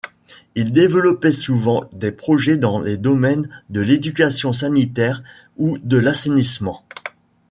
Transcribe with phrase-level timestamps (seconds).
[0.55, 5.21] Ils développaient souvent des projets dans les domaines de l'éducation sanitaire
[5.57, 6.83] ou de l'assainissement.